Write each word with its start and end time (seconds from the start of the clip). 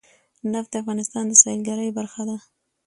نفت 0.51 0.69
د 0.73 0.75
افغانستان 0.83 1.23
د 1.27 1.33
سیلګرۍ 1.41 1.89
برخه 1.97 2.21
ده. 2.29 2.37